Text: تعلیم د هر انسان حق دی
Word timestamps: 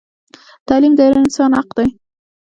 تعلیم 0.67 0.93
د 0.97 1.01
هر 1.07 1.15
انسان 1.23 1.51
حق 1.57 1.69
دی 1.77 1.87